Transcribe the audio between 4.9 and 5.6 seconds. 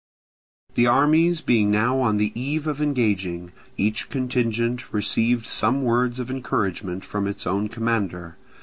received